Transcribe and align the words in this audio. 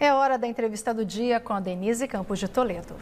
É 0.00 0.12
hora 0.12 0.38
da 0.38 0.46
entrevista 0.46 0.94
do 0.94 1.04
dia 1.04 1.40
com 1.40 1.52
a 1.52 1.58
Denise 1.58 2.06
Campos 2.06 2.38
de 2.38 2.46
Toledo. 2.46 2.94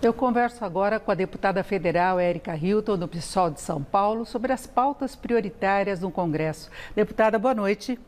Eu 0.00 0.14
converso 0.14 0.64
agora 0.64 0.98
com 0.98 1.10
a 1.10 1.14
deputada 1.14 1.62
federal 1.62 2.18
Érica 2.18 2.56
Hilton, 2.56 2.96
do 2.96 3.06
PSOL 3.06 3.50
de 3.50 3.60
São 3.60 3.82
Paulo, 3.82 4.24
sobre 4.24 4.54
as 4.54 4.66
pautas 4.66 5.14
prioritárias 5.14 6.00
no 6.00 6.10
Congresso. 6.10 6.70
Deputada, 6.96 7.38
boa 7.38 7.54
noite. 7.54 8.00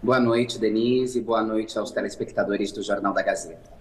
Boa 0.00 0.20
noite, 0.20 0.56
Denise. 0.56 1.20
Boa 1.20 1.42
noite 1.42 1.76
aos 1.76 1.90
telespectadores 1.90 2.70
do 2.70 2.80
Jornal 2.80 3.12
da 3.12 3.22
Gazeta. 3.22 3.75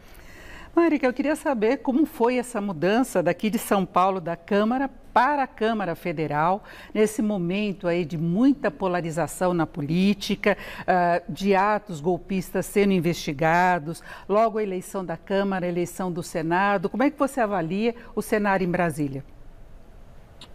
Marica, 0.75 1.07
eu 1.07 1.13
queria 1.13 1.37
saber 1.37 1.77
como 1.77 2.05
foi 2.05 2.37
essa 2.37 2.59
mudança 2.59 3.23
daqui 3.23 3.49
de 3.49 3.57
São 3.57 3.85
Paulo, 3.85 4.19
da 4.19 4.35
Câmara 4.35 4.89
para 5.13 5.43
a 5.43 5.47
Câmara 5.47 5.95
Federal, 5.95 6.65
nesse 6.93 7.21
momento 7.21 7.87
aí 7.87 8.03
de 8.03 8.17
muita 8.17 8.69
polarização 8.69 9.53
na 9.53 9.65
política, 9.65 10.57
uh, 10.81 11.31
de 11.31 11.55
atos 11.55 12.01
golpistas 12.01 12.65
sendo 12.65 12.91
investigados, 12.91 14.03
logo 14.27 14.57
a 14.57 14.63
eleição 14.63 15.05
da 15.05 15.15
Câmara, 15.15 15.65
a 15.65 15.69
eleição 15.69 16.11
do 16.11 16.21
Senado. 16.21 16.89
Como 16.89 17.03
é 17.03 17.09
que 17.09 17.17
você 17.17 17.39
avalia 17.39 17.95
o 18.13 18.21
cenário 18.21 18.67
em 18.67 18.69
Brasília? 18.69 19.23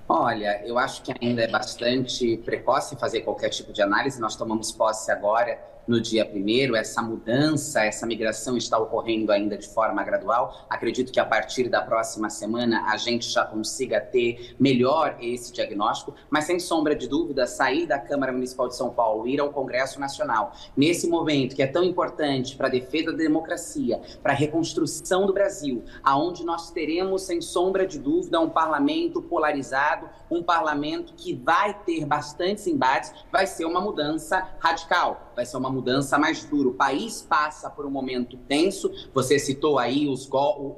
Olha, 0.06 0.60
eu 0.66 0.78
acho 0.78 1.00
que 1.02 1.14
ainda 1.18 1.40
é 1.40 1.48
bastante 1.48 2.36
precoce 2.44 2.94
fazer 2.96 3.22
qualquer 3.22 3.48
tipo 3.48 3.72
de 3.72 3.80
análise. 3.80 4.20
Nós 4.20 4.36
tomamos 4.36 4.70
posse 4.70 5.10
agora 5.10 5.58
no 5.90 6.00
dia 6.00 6.24
primeiro, 6.24 6.76
essa 6.76 7.02
mudança, 7.02 7.84
essa 7.84 8.06
migração 8.06 8.56
está 8.56 8.78
ocorrendo 8.78 9.32
ainda 9.32 9.58
de 9.58 9.66
forma 9.66 10.04
gradual. 10.04 10.64
Acredito 10.70 11.10
que 11.10 11.18
a 11.18 11.24
partir 11.24 11.68
da 11.68 11.82
próxima 11.82 12.30
semana 12.30 12.84
a 12.86 12.96
gente 12.96 13.28
já 13.28 13.44
consiga 13.44 14.00
ter 14.00 14.54
melhor 14.56 15.16
esse 15.20 15.52
diagnóstico, 15.52 16.14
mas 16.30 16.44
sem 16.44 16.60
sombra 16.60 16.94
de 16.94 17.08
dúvida, 17.08 17.44
sair 17.44 17.86
da 17.86 17.98
Câmara 17.98 18.30
Municipal 18.30 18.68
de 18.68 18.76
São 18.76 18.90
Paulo, 18.90 19.26
ir 19.26 19.40
ao 19.40 19.50
Congresso 19.50 19.98
Nacional, 19.98 20.52
nesse 20.76 21.08
momento 21.08 21.56
que 21.56 21.62
é 21.62 21.66
tão 21.66 21.82
importante 21.82 22.54
para 22.54 22.68
a 22.68 22.70
defesa 22.70 23.10
da 23.10 23.18
democracia, 23.18 24.00
para 24.22 24.32
a 24.32 24.36
reconstrução 24.36 25.26
do 25.26 25.32
Brasil, 25.32 25.82
aonde 26.04 26.44
nós 26.44 26.70
teremos, 26.70 27.22
sem 27.22 27.40
sombra 27.40 27.84
de 27.84 27.98
dúvida, 27.98 28.38
um 28.38 28.48
parlamento 28.48 29.20
polarizado, 29.20 30.08
um 30.30 30.40
parlamento 30.40 31.14
que 31.16 31.34
vai 31.34 31.74
ter 31.74 32.06
bastantes 32.06 32.68
embates, 32.68 33.12
vai 33.32 33.44
ser 33.44 33.64
uma 33.64 33.80
mudança 33.80 34.46
radical, 34.60 35.32
vai 35.34 35.44
ser 35.44 35.56
uma 35.56 35.68
mudança 35.68 35.79
mais 36.18 36.44
dura. 36.44 36.68
O 36.68 36.74
país 36.74 37.22
passa 37.22 37.70
por 37.70 37.86
um 37.86 37.90
momento 37.90 38.36
tenso. 38.48 38.90
Você 39.12 39.38
citou 39.38 39.78
aí 39.78 40.06
o, 40.06 40.14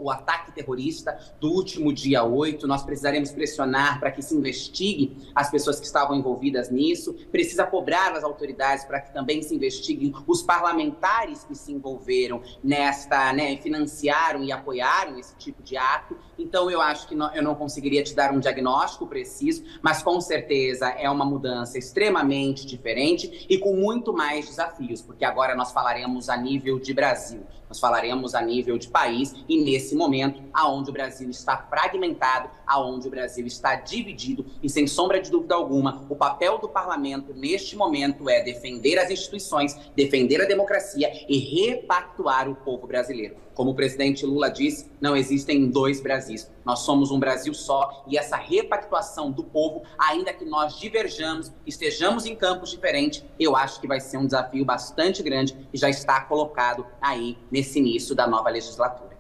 o 0.00 0.10
ataque 0.10 0.52
terrorista 0.52 1.18
do 1.40 1.50
último 1.50 1.92
dia 1.92 2.24
8. 2.24 2.66
Nós 2.66 2.82
precisaremos 2.82 3.30
pressionar 3.30 3.98
para 3.98 4.10
que 4.10 4.22
se 4.22 4.34
investigue 4.34 5.16
as 5.34 5.50
pessoas 5.50 5.78
que 5.78 5.86
estavam 5.86 6.16
envolvidas 6.16 6.70
nisso. 6.70 7.14
Precisa 7.30 7.66
cobrar 7.66 8.12
as 8.12 8.24
autoridades 8.24 8.84
para 8.84 9.00
que 9.00 9.12
também 9.12 9.42
se 9.42 9.54
investiguem 9.54 10.12
os 10.26 10.42
parlamentares 10.42 11.44
que 11.44 11.54
se 11.54 11.72
envolveram 11.72 12.42
nesta, 12.62 13.32
né, 13.32 13.56
financiaram 13.56 14.42
e 14.42 14.52
apoiaram 14.52 15.18
esse 15.18 15.36
tipo 15.36 15.62
de 15.62 15.76
ato. 15.76 16.16
Então, 16.38 16.70
eu 16.70 16.80
acho 16.80 17.06
que 17.06 17.14
não, 17.14 17.32
eu 17.34 17.42
não 17.42 17.54
conseguiria 17.54 18.02
te 18.02 18.14
dar 18.14 18.32
um 18.32 18.40
diagnóstico 18.40 19.06
preciso, 19.06 19.62
mas 19.80 20.02
com 20.02 20.20
certeza 20.20 20.88
é 20.88 21.08
uma 21.08 21.24
mudança 21.24 21.78
extremamente 21.78 22.66
diferente 22.66 23.46
e 23.48 23.58
com 23.58 23.74
muito 23.74 24.12
mais 24.12 24.46
desafios, 24.46 24.91
porque 25.00 25.24
agora 25.24 25.54
nós 25.54 25.72
falaremos 25.72 26.28
a 26.28 26.36
nível 26.36 26.78
de 26.78 26.92
Brasil, 26.92 27.46
nós 27.72 27.80
falaremos 27.80 28.34
a 28.34 28.42
nível 28.42 28.76
de 28.76 28.86
país 28.88 29.34
e 29.48 29.64
nesse 29.64 29.94
momento, 29.94 30.42
aonde 30.52 30.90
o 30.90 30.92
Brasil 30.92 31.30
está 31.30 31.56
fragmentado, 31.56 32.50
aonde 32.66 33.08
o 33.08 33.10
Brasil 33.10 33.46
está 33.46 33.76
dividido 33.76 34.44
e 34.62 34.68
sem 34.68 34.86
sombra 34.86 35.18
de 35.22 35.30
dúvida 35.30 35.54
alguma, 35.54 36.04
o 36.10 36.14
papel 36.14 36.58
do 36.58 36.68
parlamento 36.68 37.32
neste 37.32 37.74
momento 37.74 38.28
é 38.28 38.42
defender 38.42 38.98
as 38.98 39.10
instituições, 39.10 39.74
defender 39.96 40.42
a 40.42 40.44
democracia 40.44 41.10
e 41.26 41.38
repactuar 41.38 42.46
o 42.46 42.54
povo 42.54 42.86
brasileiro. 42.86 43.36
Como 43.54 43.72
o 43.72 43.74
presidente 43.74 44.24
Lula 44.24 44.50
disse, 44.50 44.90
não 45.00 45.16
existem 45.16 45.68
dois 45.68 46.00
Brasis. 46.00 46.50
Nós 46.64 46.80
somos 46.80 47.10
um 47.10 47.18
Brasil 47.18 47.52
só 47.52 48.04
e 48.08 48.16
essa 48.16 48.36
repactuação 48.36 49.30
do 49.30 49.44
povo, 49.44 49.82
ainda 49.98 50.32
que 50.32 50.44
nós 50.44 50.78
diverjamos, 50.78 51.52
estejamos 51.66 52.24
em 52.24 52.34
campos 52.34 52.70
diferentes, 52.70 53.24
eu 53.38 53.54
acho 53.54 53.80
que 53.80 53.86
vai 53.86 54.00
ser 54.00 54.16
um 54.16 54.24
desafio 54.24 54.64
bastante 54.64 55.22
grande 55.22 55.56
e 55.72 55.76
já 55.76 55.90
está 55.90 56.20
colocado 56.22 56.86
aí 57.00 57.36
nesse 57.50 57.61
início 57.78 58.14
da 58.14 58.26
nova 58.26 58.48
legislatura. 58.50 59.12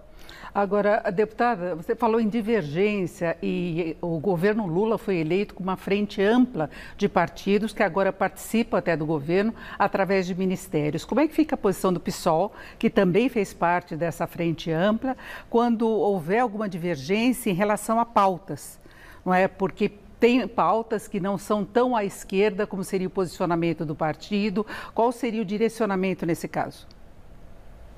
Agora, 0.54 1.00
deputada, 1.10 1.74
você 1.74 1.96
falou 1.96 2.20
em 2.20 2.28
divergência 2.28 3.38
e 3.42 3.96
o 4.02 4.18
governo 4.18 4.66
Lula 4.66 4.98
foi 4.98 5.16
eleito 5.16 5.54
com 5.54 5.62
uma 5.62 5.78
frente 5.78 6.20
ampla 6.20 6.68
de 6.94 7.08
partidos 7.08 7.72
que 7.72 7.82
agora 7.82 8.12
participam 8.12 8.76
até 8.76 8.94
do 8.94 9.06
governo 9.06 9.54
através 9.78 10.26
de 10.26 10.34
ministérios. 10.34 11.06
Como 11.06 11.22
é 11.22 11.26
que 11.26 11.32
fica 11.32 11.54
a 11.54 11.58
posição 11.58 11.90
do 11.90 11.98
PSOL, 11.98 12.52
que 12.78 12.90
também 12.90 13.30
fez 13.30 13.54
parte 13.54 13.96
dessa 13.96 14.26
frente 14.26 14.70
ampla, 14.70 15.16
quando 15.48 15.88
houver 15.88 16.40
alguma 16.40 16.68
divergência 16.68 17.48
em 17.48 17.54
relação 17.54 17.98
a 17.98 18.04
pautas? 18.04 18.78
Não 19.24 19.32
é 19.32 19.48
porque 19.48 19.90
tem 20.20 20.46
pautas 20.46 21.08
que 21.08 21.18
não 21.18 21.38
são 21.38 21.64
tão 21.64 21.96
à 21.96 22.04
esquerda 22.04 22.66
como 22.66 22.84
seria 22.84 23.06
o 23.06 23.10
posicionamento 23.10 23.86
do 23.86 23.94
partido. 23.94 24.66
Qual 24.94 25.10
seria 25.12 25.40
o 25.40 25.46
direcionamento 25.46 26.26
nesse 26.26 26.46
caso? 26.46 26.86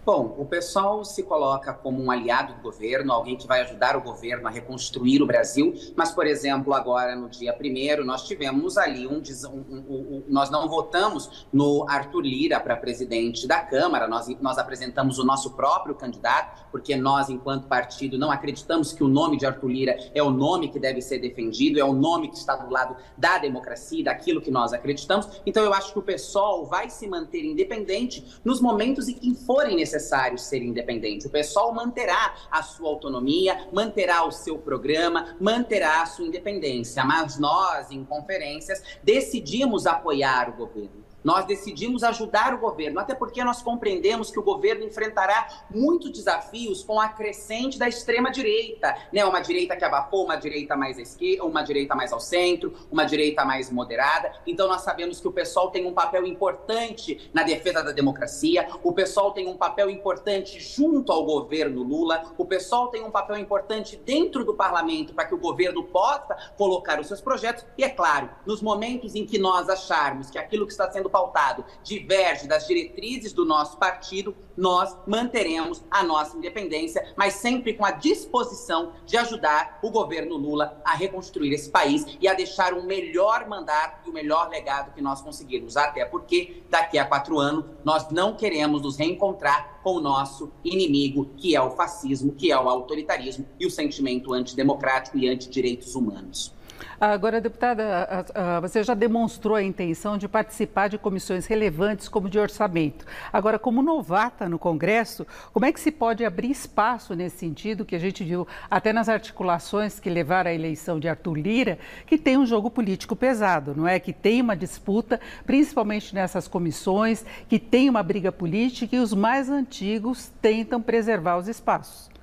Bom, 0.04 0.36
o 0.38 0.44
pessoal 0.44 1.02
se 1.02 1.22
coloca 1.22 1.72
como 1.72 2.02
um 2.02 2.10
aliado 2.10 2.52
do 2.52 2.60
governo, 2.60 3.10
alguém 3.10 3.38
que 3.38 3.46
vai 3.46 3.62
ajudar 3.62 3.96
o 3.96 4.02
governo 4.02 4.46
a 4.46 4.50
reconstruir 4.50 5.22
o 5.22 5.26
Brasil, 5.26 5.72
mas, 5.96 6.10
por 6.10 6.26
exemplo, 6.26 6.74
agora 6.74 7.16
no 7.16 7.26
dia 7.26 7.54
primeiro 7.54 8.04
nós 8.04 8.26
tivemos 8.26 8.76
ali 8.76 9.06
um, 9.06 9.22
um, 9.22 9.74
um, 9.74 9.78
um 9.78 10.24
nós 10.28 10.50
não 10.50 10.68
votamos 10.68 11.46
no 11.50 11.86
Arthur 11.88 12.20
Lira 12.20 12.60
para 12.60 12.76
presidente 12.76 13.46
da 13.46 13.60
Câmara, 13.60 14.06
nós, 14.06 14.28
nós 14.42 14.58
apresentamos 14.58 15.18
o 15.18 15.24
nosso 15.24 15.52
próprio 15.52 15.94
candidato, 15.94 16.66
porque 16.70 16.94
nós, 16.96 17.30
enquanto 17.30 17.66
partido, 17.66 18.18
não 18.18 18.30
acreditamos 18.30 18.92
que 18.92 19.02
o 19.02 19.08
nome 19.08 19.38
de 19.38 19.46
Arthur 19.46 19.70
Lira 19.70 19.96
é 20.14 20.22
o 20.22 20.28
nome 20.28 20.68
que 20.68 20.78
deve 20.78 21.00
ser 21.00 21.18
defendido, 21.18 21.80
é 21.80 21.84
o 21.84 21.94
nome 21.94 22.28
que 22.28 22.36
está 22.36 22.54
do 22.56 22.70
lado 22.70 22.94
da 23.16 23.38
democracia, 23.38 24.04
daquilo 24.04 24.42
que 24.42 24.50
nós 24.50 24.74
acreditamos. 24.74 25.40
Então, 25.46 25.64
eu 25.64 25.72
acho 25.72 25.94
que 25.94 25.98
o 25.98 26.02
pessoal 26.02 26.66
vai 26.66 26.90
se 26.90 27.08
manter 27.08 27.42
independente 27.42 28.38
nos 28.44 28.60
momentos 28.60 29.08
em 29.08 29.14
que 29.14 29.34
forem 29.34 29.76
necessários 29.76 29.93
necessário 29.94 30.38
ser 30.38 30.62
independente. 30.62 31.26
O 31.26 31.30
pessoal 31.30 31.72
manterá 31.72 32.34
a 32.50 32.62
sua 32.62 32.88
autonomia, 32.88 33.68
manterá 33.72 34.24
o 34.24 34.32
seu 34.32 34.58
programa, 34.58 35.36
manterá 35.40 36.02
a 36.02 36.06
sua 36.06 36.26
independência. 36.26 37.04
Mas 37.04 37.38
nós, 37.38 37.90
em 37.90 38.04
conferências, 38.04 38.82
decidimos 39.02 39.86
apoiar 39.86 40.50
o 40.50 40.52
governo. 40.54 41.03
Nós 41.24 41.46
decidimos 41.46 42.04
ajudar 42.04 42.52
o 42.52 42.58
governo, 42.58 43.00
até 43.00 43.14
porque 43.14 43.42
nós 43.42 43.62
compreendemos 43.62 44.30
que 44.30 44.38
o 44.38 44.42
governo 44.42 44.84
enfrentará 44.84 45.48
muitos 45.70 46.10
desafios 46.10 46.84
com 46.84 47.00
a 47.00 47.08
crescente 47.08 47.78
da 47.78 47.88
extrema 47.88 48.30
direita, 48.30 48.94
né? 49.10 49.24
Uma 49.24 49.40
direita 49.40 49.74
que 49.74 49.84
abafou, 49.84 50.24
uma 50.24 50.36
direita 50.36 50.76
mais 50.76 50.98
à 50.98 51.02
esquerda, 51.02 51.44
uma 51.44 51.62
direita 51.62 51.94
mais 51.94 52.12
ao 52.12 52.20
centro, 52.20 52.74
uma 52.92 53.06
direita 53.06 53.42
mais 53.44 53.70
moderada. 53.70 54.32
Então 54.46 54.68
nós 54.68 54.82
sabemos 54.82 55.18
que 55.18 55.26
o 55.26 55.32
pessoal 55.32 55.70
tem 55.70 55.86
um 55.86 55.94
papel 55.94 56.26
importante 56.26 57.30
na 57.32 57.42
defesa 57.42 57.82
da 57.82 57.92
democracia, 57.92 58.68
o 58.82 58.92
pessoal 58.92 59.32
tem 59.32 59.48
um 59.48 59.56
papel 59.56 59.88
importante 59.88 60.60
junto 60.60 61.10
ao 61.10 61.24
governo 61.24 61.82
Lula, 61.82 62.34
o 62.36 62.44
pessoal 62.44 62.88
tem 62.88 63.02
um 63.02 63.10
papel 63.10 63.38
importante 63.38 63.96
dentro 63.96 64.44
do 64.44 64.52
parlamento 64.52 65.14
para 65.14 65.24
que 65.24 65.34
o 65.34 65.38
governo 65.38 65.84
possa 65.84 66.36
colocar 66.58 67.00
os 67.00 67.06
seus 67.06 67.22
projetos. 67.22 67.64
E 67.78 67.84
é 67.84 67.88
claro, 67.88 68.28
nos 68.44 68.60
momentos 68.60 69.14
em 69.14 69.24
que 69.24 69.38
nós 69.38 69.70
acharmos 69.70 70.28
que 70.28 70.38
aquilo 70.38 70.66
que 70.66 70.72
está 70.72 70.90
sendo 70.90 71.08
pautado 71.14 71.64
diverge 71.84 72.48
das 72.48 72.66
diretrizes 72.66 73.32
do 73.32 73.44
nosso 73.44 73.76
partido, 73.76 74.34
nós 74.56 74.96
manteremos 75.06 75.80
a 75.88 76.02
nossa 76.02 76.36
independência, 76.36 77.14
mas 77.16 77.34
sempre 77.34 77.74
com 77.74 77.84
a 77.84 77.92
disposição 77.92 78.92
de 79.06 79.16
ajudar 79.16 79.78
o 79.80 79.92
governo 79.92 80.36
Lula 80.36 80.80
a 80.84 80.92
reconstruir 80.96 81.54
esse 81.54 81.70
país 81.70 82.04
e 82.20 82.26
a 82.26 82.34
deixar 82.34 82.74
um 82.74 82.82
melhor 82.82 83.48
mandato 83.48 84.00
e 84.04 84.08
o 84.08 84.10
um 84.10 84.14
melhor 84.14 84.48
legado 84.48 84.92
que 84.92 85.00
nós 85.00 85.20
conseguirmos. 85.20 85.76
Até 85.76 86.04
porque 86.04 86.64
daqui 86.68 86.98
a 86.98 87.04
quatro 87.04 87.38
anos 87.38 87.64
nós 87.84 88.10
não 88.10 88.34
queremos 88.34 88.82
nos 88.82 88.96
reencontrar 88.96 89.78
com 89.84 89.92
o 89.92 90.00
nosso 90.00 90.50
inimigo, 90.64 91.30
que 91.36 91.54
é 91.54 91.60
o 91.60 91.70
fascismo, 91.70 92.32
que 92.32 92.50
é 92.50 92.58
o 92.58 92.68
autoritarismo 92.68 93.46
e 93.60 93.66
o 93.66 93.70
sentimento 93.70 94.32
antidemocrático 94.32 95.16
e 95.16 95.28
antidireitos 95.28 95.94
humanos. 95.94 96.52
Agora, 97.00 97.40
deputada, 97.40 98.24
você 98.60 98.82
já 98.82 98.94
demonstrou 98.94 99.56
a 99.56 99.62
intenção 99.62 100.16
de 100.16 100.28
participar 100.28 100.88
de 100.88 100.96
comissões 100.96 101.46
relevantes 101.46 102.08
como 102.08 102.30
de 102.30 102.38
orçamento. 102.38 103.04
Agora, 103.32 103.58
como 103.58 103.82
novata 103.82 104.48
no 104.48 104.58
Congresso, 104.58 105.26
como 105.52 105.66
é 105.66 105.72
que 105.72 105.80
se 105.80 105.90
pode 105.90 106.24
abrir 106.24 106.50
espaço 106.50 107.14
nesse 107.14 107.38
sentido 107.38 107.84
que 107.84 107.96
a 107.96 107.98
gente 107.98 108.22
viu 108.24 108.46
até 108.70 108.92
nas 108.92 109.08
articulações 109.08 109.98
que 109.98 110.08
levaram 110.08 110.50
à 110.50 110.54
eleição 110.54 110.98
de 110.98 111.08
Arthur 111.08 111.34
Lira, 111.34 111.78
que 112.06 112.16
tem 112.16 112.38
um 112.38 112.46
jogo 112.46 112.70
político 112.70 113.16
pesado, 113.16 113.74
não 113.76 113.86
é? 113.86 113.98
Que 113.98 114.12
tem 114.12 114.40
uma 114.40 114.56
disputa, 114.56 115.20
principalmente 115.44 116.14
nessas 116.14 116.48
comissões, 116.48 117.24
que 117.48 117.58
tem 117.58 117.90
uma 117.90 118.02
briga 118.02 118.32
política 118.32 118.96
e 118.96 119.00
os 119.00 119.12
mais 119.12 119.50
antigos 119.50 120.32
tentam 120.40 120.80
preservar 120.80 121.36
os 121.36 121.48
espaços. 121.48 122.13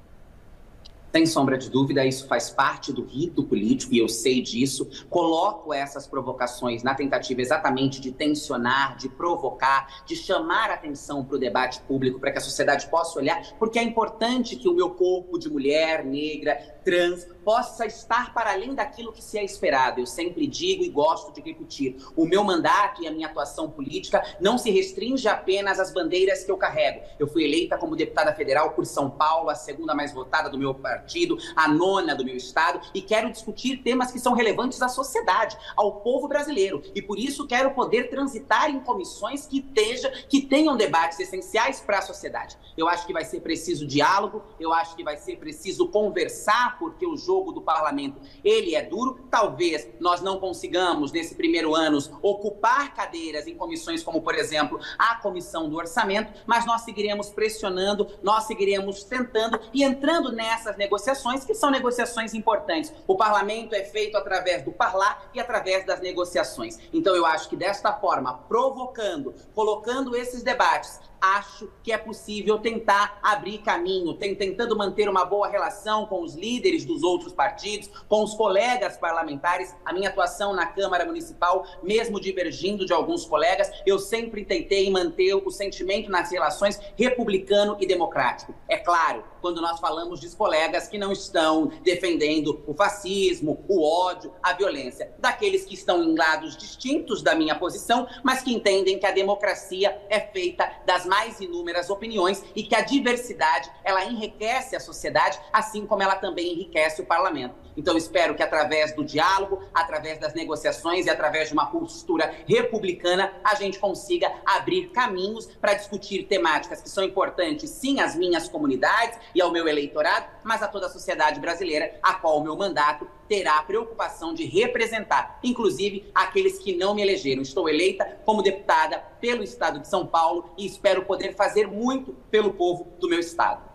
Sem 1.13 1.25
sombra 1.25 1.57
de 1.57 1.69
dúvida, 1.69 2.05
isso 2.05 2.25
faz 2.25 2.49
parte 2.49 2.93
do 2.93 3.03
rito 3.03 3.43
político 3.43 3.93
e 3.93 3.99
eu 3.99 4.07
sei 4.07 4.41
disso. 4.41 4.87
Coloco 5.09 5.73
essas 5.73 6.07
provocações 6.07 6.83
na 6.83 6.95
tentativa 6.95 7.41
exatamente 7.41 7.99
de 7.99 8.13
tensionar, 8.13 8.95
de 8.95 9.09
provocar, 9.09 10.03
de 10.05 10.15
chamar 10.15 10.71
atenção 10.71 11.25
para 11.25 11.35
o 11.35 11.39
debate 11.39 11.81
público, 11.81 12.17
para 12.17 12.31
que 12.31 12.37
a 12.37 12.41
sociedade 12.41 12.87
possa 12.87 13.19
olhar, 13.19 13.41
porque 13.59 13.77
é 13.77 13.83
importante 13.83 14.55
que 14.55 14.69
o 14.69 14.73
meu 14.73 14.91
corpo 14.91 15.37
de 15.37 15.49
mulher, 15.49 16.05
negra, 16.05 16.57
trans, 16.83 17.25
possa 17.43 17.85
estar 17.85 18.33
para 18.33 18.51
além 18.51 18.73
daquilo 18.73 19.11
que 19.11 19.23
se 19.23 19.37
é 19.37 19.43
esperado. 19.43 19.99
Eu 19.99 20.05
sempre 20.05 20.47
digo 20.47 20.83
e 20.83 20.89
gosto 20.89 21.31
de 21.31 21.41
repetir: 21.41 21.97
o 22.15 22.25
meu 22.25 22.43
mandato 22.43 23.01
e 23.01 23.07
a 23.07 23.11
minha 23.11 23.27
atuação 23.27 23.69
política 23.69 24.23
não 24.39 24.57
se 24.57 24.69
restringe 24.71 25.27
apenas 25.27 25.79
às 25.79 25.93
bandeiras 25.93 26.43
que 26.43 26.51
eu 26.51 26.57
carrego. 26.57 27.01
Eu 27.19 27.27
fui 27.27 27.43
eleita 27.43 27.77
como 27.77 27.95
deputada 27.95 28.33
federal 28.33 28.71
por 28.71 28.85
São 28.85 29.09
Paulo, 29.09 29.49
a 29.49 29.55
segunda 29.55 29.95
mais 29.95 30.13
votada 30.13 30.49
do 30.49 30.57
meu 30.57 30.73
partido, 30.73 31.37
a 31.55 31.67
nona 31.67 32.15
do 32.15 32.25
meu 32.25 32.35
estado, 32.35 32.81
e 32.93 33.01
quero 33.01 33.31
discutir 33.31 33.77
temas 33.77 34.11
que 34.11 34.19
são 34.19 34.33
relevantes 34.33 34.81
à 34.81 34.87
sociedade, 34.87 35.57
ao 35.75 36.01
povo 36.01 36.27
brasileiro. 36.27 36.81
E 36.93 37.01
por 37.01 37.17
isso 37.17 37.47
quero 37.47 37.71
poder 37.71 38.09
transitar 38.09 38.69
em 38.69 38.79
comissões 38.79 39.45
que, 39.45 39.59
esteja, 39.59 40.09
que 40.29 40.41
tenham 40.41 40.75
debates 40.77 41.19
essenciais 41.19 41.79
para 41.79 41.99
a 41.99 42.01
sociedade. 42.01 42.57
Eu 42.77 42.87
acho 42.87 43.05
que 43.05 43.13
vai 43.13 43.25
ser 43.25 43.41
preciso 43.41 43.85
diálogo, 43.85 44.43
eu 44.59 44.73
acho 44.73 44.95
que 44.95 45.03
vai 45.03 45.17
ser 45.17 45.37
preciso 45.37 45.87
conversar, 45.89 46.70
porque 46.77 47.05
o 47.05 47.17
jogo 47.17 47.51
do 47.51 47.61
parlamento 47.61 48.19
ele 48.43 48.75
é 48.75 48.83
duro. 48.83 49.25
Talvez 49.29 49.87
nós 49.99 50.21
não 50.21 50.39
consigamos, 50.39 51.11
nesse 51.11 51.35
primeiro 51.35 51.75
ano, 51.75 51.97
ocupar 52.21 52.93
cadeiras 52.93 53.47
em 53.47 53.55
comissões 53.55 54.03
como, 54.03 54.21
por 54.21 54.35
exemplo, 54.35 54.79
a 54.97 55.15
comissão 55.15 55.69
do 55.69 55.77
orçamento, 55.77 56.31
mas 56.45 56.65
nós 56.65 56.81
seguiremos 56.81 57.29
pressionando, 57.29 58.07
nós 58.23 58.45
seguiremos 58.45 59.03
tentando 59.03 59.59
e 59.73 59.83
entrando 59.83 60.31
nessas 60.31 60.77
negociações, 60.77 61.43
que 61.43 61.53
são 61.53 61.69
negociações 61.69 62.33
importantes. 62.33 62.93
O 63.07 63.15
parlamento 63.15 63.73
é 63.73 63.83
feito 63.83 64.17
através 64.17 64.63
do 64.63 64.71
parlar 64.71 65.29
e 65.33 65.39
através 65.39 65.85
das 65.85 65.99
negociações. 66.01 66.79
Então, 66.93 67.15
eu 67.15 67.25
acho 67.25 67.49
que 67.49 67.55
desta 67.55 67.93
forma, 67.93 68.33
provocando, 68.47 69.33
colocando 69.53 70.15
esses 70.15 70.43
debates 70.43 70.99
acho 71.21 71.69
que 71.83 71.91
é 71.93 71.97
possível 71.97 72.57
tentar 72.57 73.19
abrir 73.21 73.59
caminho, 73.59 74.15
tentando 74.15 74.75
manter 74.75 75.07
uma 75.07 75.23
boa 75.23 75.47
relação 75.47 76.07
com 76.07 76.23
os 76.23 76.33
líderes 76.33 76.60
dos 76.61 77.03
outros 77.03 77.33
partidos, 77.33 77.89
com 78.07 78.23
os 78.23 78.33
colegas 78.33 78.97
parlamentares. 78.97 79.75
A 79.83 79.93
minha 79.93 80.09
atuação 80.09 80.53
na 80.53 80.65
Câmara 80.65 81.05
Municipal, 81.05 81.65
mesmo 81.81 82.19
divergindo 82.19 82.85
de 82.85 82.93
alguns 82.93 83.25
colegas, 83.25 83.71
eu 83.85 83.99
sempre 83.99 84.45
tentei 84.45 84.89
manter 84.89 85.33
o 85.33 85.49
sentimento 85.49 86.09
nas 86.09 86.31
relações 86.31 86.79
republicano 86.95 87.77
e 87.79 87.85
democrático. 87.85 88.53
É 88.67 88.77
claro, 88.77 89.23
quando 89.41 89.61
nós 89.61 89.79
falamos 89.79 90.19
de 90.19 90.29
colegas 90.35 90.87
que 90.87 90.97
não 90.97 91.11
estão 91.11 91.71
defendendo 91.83 92.63
o 92.65 92.73
fascismo, 92.73 93.65
o 93.67 93.83
ódio, 93.83 94.33
a 94.41 94.53
violência, 94.53 95.13
daqueles 95.19 95.65
que 95.65 95.73
estão 95.73 96.03
em 96.03 96.15
lados 96.15 96.55
distintos 96.55 97.21
da 97.21 97.35
minha 97.35 97.55
posição, 97.55 98.07
mas 98.23 98.41
que 98.41 98.53
entendem 98.53 98.99
que 98.99 99.05
a 99.05 99.11
democracia 99.11 100.01
é 100.09 100.19
feita 100.19 100.71
das 100.85 101.05
mais 101.05 101.39
inúmeras 101.41 101.89
opiniões 101.89 102.43
e 102.55 102.63
que 102.63 102.75
a 102.75 102.81
diversidade 102.81 103.69
ela 103.83 104.05
enriquece 104.05 104.75
a 104.75 104.79
sociedade, 104.79 105.39
assim 105.51 105.85
como 105.85 106.03
ela 106.03 106.15
também 106.15 106.50
enriquece 106.51 107.01
o 107.01 107.05
parlamento. 107.05 107.55
Então, 107.75 107.97
espero 107.97 108.35
que 108.35 108.43
através 108.43 108.93
do 108.93 109.03
diálogo, 109.03 109.63
através 109.73 110.19
das 110.19 110.33
negociações 110.33 111.05
e 111.05 111.09
através 111.09 111.47
de 111.47 111.53
uma 111.53 111.67
postura 111.67 112.33
republicana, 112.45 113.33
a 113.43 113.55
gente 113.55 113.79
consiga 113.79 114.31
abrir 114.45 114.87
caminhos 114.87 115.45
para 115.45 115.73
discutir 115.73 116.23
temáticas 116.23 116.81
que 116.81 116.89
são 116.89 117.03
importantes, 117.03 117.69
sim, 117.69 117.99
às 117.99 118.15
minhas 118.15 118.49
comunidades 118.49 119.17
e 119.33 119.41
ao 119.41 119.51
meu 119.51 119.67
eleitorado, 119.67 120.25
mas 120.43 120.61
a 120.61 120.67
toda 120.67 120.87
a 120.87 120.89
sociedade 120.89 121.39
brasileira, 121.39 121.97
a 122.03 122.15
qual 122.15 122.39
o 122.39 122.43
meu 122.43 122.55
mandato 122.55 123.07
terá 123.27 123.59
a 123.59 123.63
preocupação 123.63 124.33
de 124.33 124.43
representar, 124.43 125.39
inclusive 125.41 126.11
aqueles 126.13 126.59
que 126.59 126.75
não 126.75 126.93
me 126.93 127.01
elegeram. 127.01 127.41
Estou 127.41 127.69
eleita 127.69 128.19
como 128.25 128.41
deputada 128.41 128.99
pelo 129.21 129.41
Estado 129.43 129.79
de 129.79 129.87
São 129.87 130.05
Paulo 130.05 130.53
e 130.57 130.65
espero 130.65 131.05
poder 131.05 131.33
fazer 131.35 131.65
muito 131.65 132.13
pelo 132.29 132.53
povo 132.53 132.91
do 132.99 133.07
meu 133.07 133.19
Estado. 133.19 133.70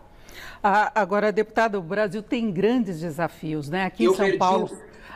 Ah, 0.63 0.91
agora, 0.95 1.31
deputado, 1.31 1.77
o 1.77 1.81
Brasil 1.81 2.21
tem 2.21 2.51
grandes 2.51 2.99
desafios, 2.99 3.69
né? 3.69 3.85
Aqui 3.85 4.05
em 4.05 4.13
São 4.13 4.37
Paulo. 4.37 4.69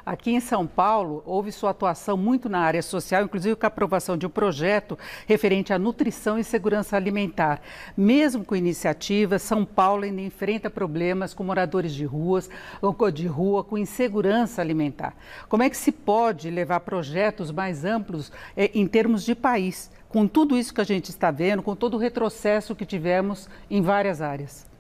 Aqui 0.04 0.32
em 0.32 0.40
São 0.40 0.66
Paulo, 0.66 1.22
houve 1.28 1.52
sua 1.52 1.70
atuação 1.70 2.18
muito 2.18 2.50
na 2.50 2.60
área 2.60 2.82
social, 2.82 3.24
inclusive 3.24 3.56
com 3.56 3.66
a 3.66 3.68
aprovação 3.68 4.18
de 4.18 4.26
um 4.26 4.30
projeto 4.30 4.98
referente 5.28 5.72
à 5.72 5.78
nutrição 5.78 6.40
e 6.40 6.44
segurança 6.44 6.98
alimentar. 6.98 7.62
Mesmo 7.96 8.44
com 8.44 8.56
iniciativa, 8.56 9.38
São 9.38 9.64
Paulo 9.64 10.04
ainda 10.04 10.22
enfrenta 10.22 10.72
problemas 10.72 11.36
com 11.36 11.44
moradores 11.44 11.94
de 11.94 12.04
ruas, 12.04 12.50
de 13.14 13.28
rua, 13.28 13.64
com 13.64 13.78
insegurança 13.78 14.60
alimentar. 14.60 15.14
Como 15.48 15.62
é 15.62 15.70
que 15.70 15.78
se 15.78 15.92
pode 15.92 16.50
levar 16.50 16.80
projetos 16.80 17.52
mais 17.52 17.86
amplos 17.86 18.32
eh, 18.58 18.72
em 18.74 18.88
termos 18.88 19.24
de 19.24 19.36
país, 19.36 19.92
com 20.10 20.28
tudo 20.28 20.58
isso 20.58 20.74
que 20.74 20.82
a 20.82 20.86
gente 20.86 21.10
está 21.10 21.30
vendo, 21.30 21.62
com 21.62 21.76
todo 21.76 21.94
o 21.94 22.00
retrocesso 22.00 22.76
que 22.76 22.86
tivemos 22.86 23.48
em 23.70 23.82
várias 23.84 24.20
áreas? 24.20 24.71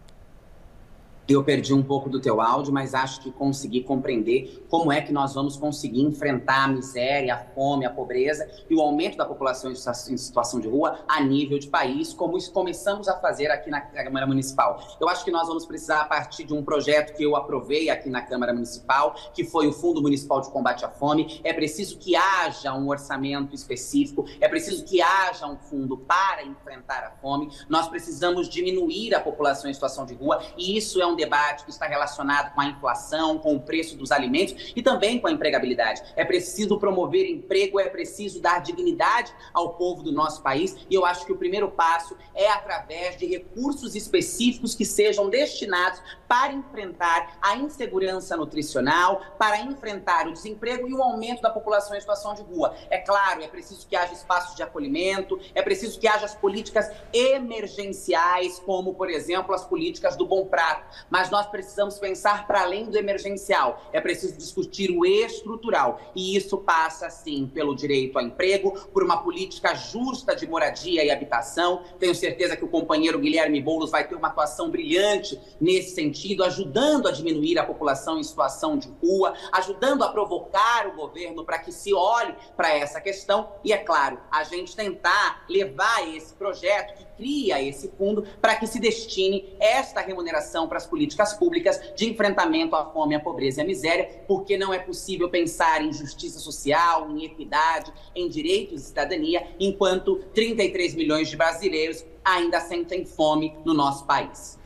Eu 1.28 1.44
perdi 1.44 1.74
um 1.74 1.84
pouco 1.84 2.10
do 2.10 2.20
teu 2.20 2.42
áudio, 2.42 2.74
mas 2.74 2.94
acho 2.94 3.22
que 3.22 3.32
consegui 3.32 3.82
compreender 3.84 4.66
como 4.70 4.92
é 4.92 5.02
que 5.02 5.14
nós 5.14 5.34
vamos 5.34 5.56
conseguir 5.56 6.02
enfrentar 6.02 6.66
a 6.66 6.68
miséria, 6.68 7.36
a 7.36 7.38
fome, 7.38 7.86
a 7.86 7.90
pobreza 7.90 8.50
e 8.70 8.76
o 8.76 8.82
aumento 8.82 9.18
da 9.18 9.26
população 9.26 9.72
em 9.72 9.76
situação 10.18 10.60
de 10.60 10.68
rua 10.68 11.00
a 11.08 11.22
nível 11.22 11.58
de 11.58 11.68
país, 11.68 12.14
como 12.14 12.42
começamos 12.52 13.08
a 13.08 13.18
fazer 13.20 13.48
aqui 13.52 13.70
na 13.70 13.82
Câmara 13.82 14.26
Municipal. 14.26 14.82
Eu 15.00 15.08
acho 15.08 15.24
que 15.24 15.32
nós 15.32 15.48
vamos 15.48 15.66
precisar, 15.66 16.02
a 16.02 16.06
partir 16.06 16.44
de 16.44 16.54
um 16.54 16.64
projeto 16.64 17.16
que 17.16 17.24
eu 17.24 17.36
aprovei 17.36 17.90
aqui 17.90 18.10
na 18.10 18.22
Câmara 18.22 18.54
Municipal, 18.54 19.16
que 19.34 19.44
foi 19.44 19.68
o 19.68 19.74
Fundo 19.74 20.02
Municipal 20.02 20.42
de 20.42 20.50
Combate 20.50 20.84
à 20.84 20.90
Fome, 20.90 21.40
é 21.44 21.54
preciso 21.54 21.98
que 21.98 22.16
haja 22.16 22.74
um 22.74 22.90
orçamento 22.90 23.54
específico, 23.54 24.26
é 24.40 24.48
preciso 24.48 24.84
que 24.84 25.02
haja 25.02 25.48
um 25.48 25.58
fundo 25.58 25.98
para 25.98 26.44
enfrentar 26.44 27.04
a 27.04 27.12
fome. 27.22 27.50
Nós 27.70 27.88
precisamos 27.88 28.50
diminuir 28.50 29.14
a 29.14 29.20
população 29.20 29.70
em 29.70 29.74
situação 29.74 30.06
de 30.06 30.14
rua 30.14 30.42
e 30.58 30.76
isso 30.76 31.02
é 31.02 31.06
um 31.06 31.11
debate 31.16 31.64
que 31.64 31.72
está 31.72 31.88
relacionado 31.88 32.54
com 32.54 32.62
a 32.62 32.66
inflação, 32.66 33.38
com 33.38 33.56
o 33.56 33.60
preço 33.60 33.98
dos 33.98 34.12
alimentos 34.12 34.74
e 34.76 34.82
também 34.82 35.20
com 35.20 35.28
a 35.28 35.32
empregabilidade. 35.32 36.02
É 36.16 36.26
preciso 36.26 36.80
promover 36.80 37.30
emprego, 37.30 37.80
é 37.80 37.90
preciso 37.90 38.42
dar 38.42 38.62
dignidade 38.62 39.34
ao 39.54 39.74
povo 39.76 40.04
do 40.04 40.12
nosso 40.12 40.42
país 40.42 40.76
e 40.90 40.96
eu 40.96 41.06
acho 41.06 41.26
que 41.26 41.32
o 41.32 41.38
primeiro 41.38 41.70
passo 41.70 42.18
é 42.34 42.50
através 42.50 43.18
de 43.18 43.26
recursos 43.26 43.96
específicos 43.96 44.76
que 44.76 44.86
sejam 44.86 45.30
destinados 45.30 46.02
para 46.28 46.54
enfrentar 46.54 47.38
a 47.42 47.56
insegurança 47.56 48.38
nutricional, 48.38 49.22
para 49.38 49.60
enfrentar 49.60 50.28
o 50.28 50.34
desemprego 50.34 50.88
e 50.88 50.94
o 50.94 51.02
aumento 51.02 51.42
da 51.42 51.50
população 51.50 51.96
em 51.96 52.00
situação 52.00 52.34
de 52.34 52.42
rua. 52.42 52.74
É 52.90 52.98
claro, 52.98 53.44
é 53.44 53.48
preciso 53.48 53.88
que 53.88 53.96
haja 53.96 54.14
espaços 54.14 54.56
de 54.56 54.64
acolhimento, 54.64 55.40
é 55.54 55.62
preciso 55.62 56.00
que 56.00 56.08
haja 56.08 56.26
as 56.26 56.36
políticas 56.36 56.90
emergenciais, 57.14 58.60
como, 58.60 58.94
por 58.94 59.10
exemplo, 59.10 59.54
as 59.54 59.66
políticas 59.66 60.16
do 60.16 60.26
Bom 60.26 60.46
Prato, 60.46 60.86
mas 61.10 61.30
nós 61.30 61.48
precisamos 61.48 61.98
pensar 62.00 62.48
para 62.48 62.62
além 62.62 62.86
do 62.86 62.98
emergencial. 62.98 63.82
É 63.92 64.02
preciso 64.02 64.38
discutir 64.38 64.92
o 64.92 65.06
estrutural. 65.06 66.00
E 66.16 66.36
isso 66.36 66.58
passa, 66.58 67.10
sim, 67.10 67.50
pelo 67.54 67.76
direito 67.76 68.18
ao 68.18 68.26
emprego, 68.26 68.72
por 68.94 69.04
uma 69.04 69.22
política 69.24 69.74
justa 69.74 70.36
de 70.36 70.48
moradia 70.48 71.04
e 71.04 71.12
habitação. 71.12 71.84
Tenho 72.00 72.16
certeza 72.16 72.56
que 72.56 72.66
o 72.66 72.68
companheiro 72.68 73.20
Guilherme 73.20 73.62
Boulos 73.62 73.92
vai 73.92 74.08
ter 74.08 74.16
uma 74.16 74.28
atuação 74.30 74.70
brilhante 74.70 75.40
nesse 75.60 75.96
sentido, 75.96 76.44
ajudando 76.44 77.08
a 77.08 77.12
diminuir 77.12 77.58
a 77.60 77.66
população 77.66 78.20
em 78.20 78.24
situação 78.24 78.78
de 78.78 78.90
rua, 79.02 79.34
ajudando 79.52 80.04
a 80.04 80.10
provocar 80.10 80.88
o 80.88 80.96
governo 80.96 81.44
para 81.44 81.60
que 81.60 81.72
se 81.72 81.94
olhe 81.94 82.36
para 82.56 82.76
essa 82.76 83.00
questão. 83.00 83.52
E, 83.64 83.74
é 83.74 83.78
claro, 83.78 84.20
a 84.32 84.44
gente 84.44 84.76
tentar 84.76 85.46
levar 85.50 86.08
esse 86.16 86.34
projeto 86.34 86.98
que 86.98 87.06
cria 87.18 87.62
esse 87.62 87.90
fundo 87.98 88.26
para 88.42 88.56
que 88.56 88.66
se 88.66 88.80
destine 88.80 89.56
esta 89.60 90.02
remuneração 90.02 90.68
para 90.68 90.78
as 90.78 90.88
políticas 90.92 91.34
públicas 91.34 91.82
de 91.96 92.08
enfrentamento 92.08 92.76
à 92.76 92.86
fome, 92.86 93.16
à 93.16 93.20
pobreza 93.20 93.62
e 93.62 93.64
à 93.64 93.66
miséria, 93.66 94.24
porque 94.28 94.58
não 94.58 94.74
é 94.74 94.78
possível 94.78 95.30
pensar 95.30 95.82
em 95.82 95.92
justiça 95.92 96.38
social, 96.38 97.10
em 97.10 97.24
equidade, 97.24 97.92
em 98.14 98.28
direitos 98.28 98.82
e 98.82 98.86
cidadania, 98.86 99.48
enquanto 99.60 100.18
33 100.36 100.94
milhões 100.94 101.30
de 101.30 101.38
brasileiros 101.38 102.06
ainda 102.24 102.60
sentem 102.60 103.06
fome 103.06 103.56
no 103.66 103.74
nosso 103.74 104.06
país. 104.06 104.61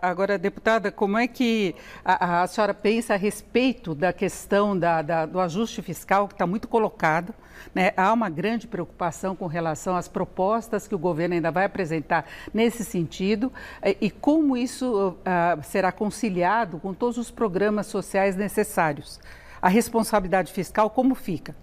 Agora, 0.00 0.38
deputada, 0.38 0.90
como 0.90 1.18
é 1.18 1.26
que 1.26 1.74
a, 2.04 2.42
a, 2.42 2.46
senhora 2.46 2.74
pensa 2.74 3.14
a 3.14 3.16
respeito 3.16 3.94
da 3.94 4.12
questão 4.12 4.78
da, 4.78 5.02
da, 5.02 5.26
do 5.26 5.40
ajuste 5.40 5.82
fiscal, 5.82 6.28
que 6.28 6.34
está 6.34 6.46
muito 6.46 6.68
colocado? 6.68 7.34
Né? 7.74 7.92
Há 7.96 8.12
uma 8.12 8.28
grande 8.28 8.66
preocupação 8.66 9.34
com 9.34 9.46
relação 9.46 9.96
às 9.96 10.08
propostas 10.08 10.86
que 10.86 10.94
o 10.94 10.98
governo 10.98 11.34
ainda 11.34 11.50
vai 11.50 11.64
apresentar 11.64 12.26
nesse 12.52 12.84
sentido 12.84 13.52
eh, 13.82 13.96
e 14.00 14.10
como 14.10 14.56
isso 14.56 15.10
uh, 15.10 15.62
será 15.62 15.92
conciliado 15.92 16.78
com 16.78 16.94
todos 16.94 17.18
os 17.18 17.30
programas 17.30 17.86
sociais 17.86 18.36
necessários. 18.36 19.20
A 19.60 19.68
responsabilidade 19.68 20.52
fiscal, 20.52 20.90
como 20.90 21.14
fica? 21.14 21.54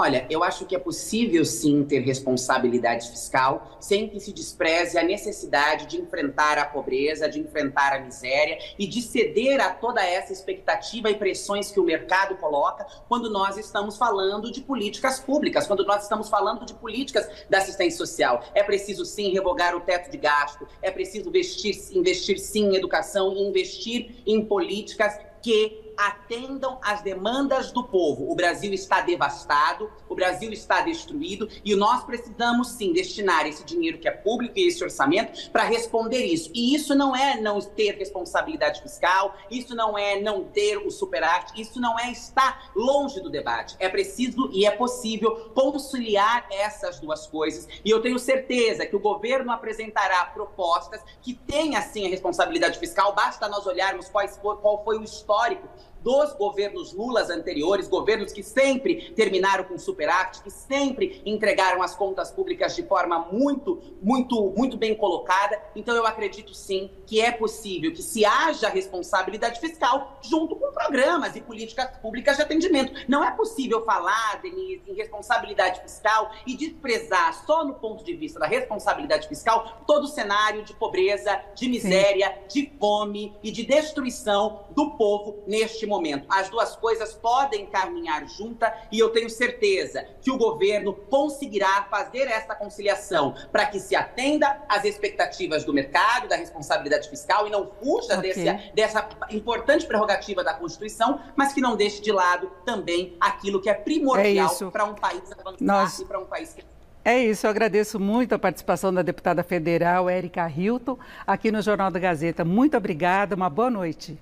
Olha, 0.00 0.24
eu 0.30 0.44
acho 0.44 0.64
que 0.64 0.76
é 0.76 0.78
possível 0.78 1.44
sim 1.44 1.82
ter 1.82 1.98
responsabilidade 1.98 3.10
fiscal 3.10 3.76
sem 3.80 4.08
que 4.08 4.20
se 4.20 4.32
despreze 4.32 4.96
a 4.96 5.02
necessidade 5.02 5.86
de 5.86 6.00
enfrentar 6.00 6.56
a 6.56 6.64
pobreza, 6.64 7.28
de 7.28 7.40
enfrentar 7.40 7.92
a 7.94 7.98
miséria 7.98 8.58
e 8.78 8.86
de 8.86 9.02
ceder 9.02 9.60
a 9.60 9.70
toda 9.70 10.00
essa 10.00 10.32
expectativa 10.32 11.10
e 11.10 11.16
pressões 11.16 11.72
que 11.72 11.80
o 11.80 11.82
mercado 11.82 12.36
coloca 12.36 12.86
quando 13.08 13.28
nós 13.28 13.56
estamos 13.56 13.98
falando 13.98 14.52
de 14.52 14.60
políticas 14.60 15.18
públicas, 15.18 15.66
quando 15.66 15.84
nós 15.84 16.04
estamos 16.04 16.28
falando 16.28 16.64
de 16.64 16.74
políticas 16.74 17.28
da 17.50 17.58
assistência 17.58 17.98
social. 17.98 18.44
É 18.54 18.62
preciso 18.62 19.04
sim 19.04 19.32
revogar 19.32 19.74
o 19.74 19.80
teto 19.80 20.12
de 20.12 20.16
gasto, 20.16 20.64
é 20.80 20.92
preciso 20.92 21.28
investir, 21.28 21.76
investir 21.90 22.38
sim 22.38 22.66
em 22.66 22.76
educação 22.76 23.32
e 23.32 23.40
investir 23.42 24.22
em 24.24 24.44
políticas 24.44 25.18
que 25.42 25.87
atendam 25.98 26.78
às 26.80 27.02
demandas 27.02 27.72
do 27.72 27.82
povo. 27.82 28.30
O 28.30 28.34
Brasil 28.36 28.72
está 28.72 29.00
devastado, 29.00 29.90
o 30.08 30.14
Brasil 30.14 30.52
está 30.52 30.80
destruído 30.82 31.48
e 31.64 31.74
nós 31.74 32.04
precisamos 32.04 32.68
sim 32.68 32.92
destinar 32.92 33.46
esse 33.46 33.64
dinheiro 33.64 33.98
que 33.98 34.06
é 34.06 34.12
público 34.12 34.56
e 34.56 34.68
esse 34.68 34.82
orçamento 34.82 35.50
para 35.50 35.64
responder 35.64 36.24
isso. 36.24 36.50
E 36.54 36.72
isso 36.74 36.94
não 36.94 37.16
é 37.16 37.40
não 37.40 37.60
ter 37.60 37.96
responsabilidade 37.96 38.80
fiscal, 38.80 39.34
isso 39.50 39.74
não 39.74 39.98
é 39.98 40.20
não 40.20 40.44
ter 40.44 40.76
o 40.78 40.90
superávit, 40.90 41.60
isso 41.60 41.80
não 41.80 41.98
é 41.98 42.12
estar 42.12 42.70
longe 42.76 43.20
do 43.20 43.28
debate. 43.28 43.74
É 43.80 43.88
preciso 43.88 44.50
e 44.52 44.64
é 44.64 44.70
possível 44.70 45.50
conciliar 45.52 46.46
essas 46.50 47.00
duas 47.00 47.26
coisas. 47.26 47.66
E 47.84 47.90
eu 47.90 48.00
tenho 48.00 48.18
certeza 48.18 48.86
que 48.86 48.94
o 48.94 49.00
governo 49.00 49.50
apresentará 49.50 50.24
propostas 50.26 51.02
que 51.20 51.34
tenham 51.34 51.82
sim 51.82 52.06
a 52.06 52.10
responsabilidade 52.10 52.78
fiscal. 52.78 53.14
Basta 53.14 53.48
nós 53.48 53.66
olharmos 53.66 54.08
qual 54.08 54.84
foi 54.84 54.98
o 54.98 55.02
histórico 55.02 55.68
dos 56.02 56.32
governos 56.34 56.92
Lulas 56.92 57.30
anteriores, 57.30 57.88
governos 57.88 58.32
que 58.32 58.42
sempre 58.42 59.12
terminaram 59.12 59.64
com 59.64 59.78
superávit, 59.78 60.42
que 60.42 60.50
sempre 60.50 61.22
entregaram 61.24 61.82
as 61.82 61.94
contas 61.94 62.30
públicas 62.30 62.74
de 62.74 62.82
forma 62.82 63.28
muito, 63.30 63.82
muito, 64.00 64.50
muito 64.56 64.76
bem 64.76 64.94
colocada. 64.94 65.60
Então 65.74 65.94
eu 65.94 66.06
acredito 66.06 66.54
sim 66.54 66.90
que 67.06 67.20
é 67.20 67.30
possível 67.30 67.92
que 67.92 68.02
se 68.02 68.24
haja 68.24 68.68
responsabilidade 68.68 69.60
fiscal 69.60 70.18
junto 70.22 70.56
com 70.56 70.72
programas 70.72 71.36
e 71.36 71.40
políticas 71.40 71.96
públicas 71.98 72.36
de 72.36 72.42
atendimento. 72.42 72.92
Não 73.08 73.24
é 73.24 73.30
possível 73.30 73.84
falar, 73.84 74.40
Denise, 74.42 74.82
em 74.86 74.94
responsabilidade 74.94 75.80
fiscal 75.80 76.30
e 76.46 76.56
desprezar 76.56 77.44
só 77.44 77.64
no 77.64 77.74
ponto 77.74 78.04
de 78.04 78.14
vista 78.14 78.38
da 78.38 78.46
responsabilidade 78.46 79.28
fiscal 79.28 79.82
todo 79.86 80.04
o 80.04 80.08
cenário 80.08 80.62
de 80.64 80.74
pobreza, 80.74 81.40
de 81.54 81.68
miséria, 81.68 82.38
sim. 82.48 82.62
de 82.62 82.78
fome 82.78 83.34
e 83.42 83.50
de 83.50 83.64
destruição 83.64 84.64
do 84.70 84.92
povo 84.92 85.42
neste 85.78 85.86
momento. 85.86 86.26
As 86.28 86.48
duas 86.48 86.74
coisas 86.76 87.14
podem 87.14 87.66
caminhar 87.66 88.26
juntas 88.26 88.70
e 88.90 88.98
eu 88.98 89.10
tenho 89.10 89.30
certeza 89.30 90.04
que 90.20 90.30
o 90.30 90.36
governo 90.36 90.92
conseguirá 90.92 91.86
fazer 91.88 92.26
essa 92.26 92.54
conciliação 92.54 93.34
para 93.52 93.66
que 93.66 93.78
se 93.78 93.94
atenda 93.94 94.60
às 94.68 94.84
expectativas 94.84 95.64
do 95.64 95.72
mercado, 95.72 96.28
da 96.28 96.36
responsabilidade 96.36 97.08
fiscal 97.08 97.46
e 97.46 97.50
não 97.50 97.70
fuja 97.80 98.18
okay. 98.18 98.32
desse, 98.32 98.72
dessa 98.74 99.08
importante 99.30 99.86
prerrogativa 99.86 100.42
da 100.42 100.54
Constituição, 100.54 101.20
mas 101.36 101.52
que 101.52 101.60
não 101.60 101.76
deixe 101.76 102.00
de 102.00 102.10
lado 102.10 102.50
também 102.64 103.16
aquilo 103.20 103.60
que 103.60 103.70
é 103.70 103.74
primordial 103.74 104.56
é 104.60 104.70
para 104.70 104.84
um 104.84 104.94
país 104.94 105.22
avançar 105.32 105.56
Nós... 105.60 105.98
e 106.00 106.04
para 106.04 106.18
um 106.18 106.24
país 106.24 106.54
que 106.54 106.64
é 107.04 107.24
isso, 107.24 107.46
eu 107.46 107.50
agradeço 107.50 107.98
muito 107.98 108.34
a 108.34 108.38
participação 108.38 108.92
da 108.92 109.00
deputada 109.00 109.42
federal 109.42 110.10
Érica 110.10 110.46
Hilton 110.50 110.98
aqui 111.26 111.50
no 111.50 111.62
Jornal 111.62 111.90
da 111.90 111.98
Gazeta. 111.98 112.44
Muito 112.44 112.76
obrigada, 112.76 113.34
uma 113.34 113.48
boa 113.48 113.70
noite. 113.70 114.18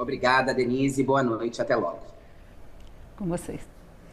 Obrigada, 0.00 0.54
Denise. 0.54 1.02
Boa 1.02 1.22
noite. 1.22 1.60
Até 1.60 1.76
logo. 1.76 2.00
Com 3.16 3.26
vocês. 3.26 3.60